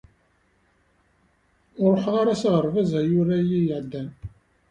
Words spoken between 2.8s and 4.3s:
ayyur-ayi iɛeddan.